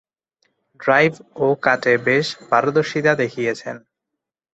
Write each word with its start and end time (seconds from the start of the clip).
Drive 0.79 1.13
ও 1.35 1.47
কাটে 1.65 1.93
বেশ 2.07 2.27
পারদর্শিতা 2.49 3.13
দেখিয়েছেন। 3.15 3.75